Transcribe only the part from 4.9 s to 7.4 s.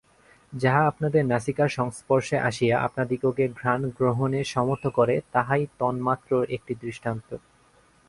করে, তাহাই তন্মাত্রর একটি দৃষ্টান্ত।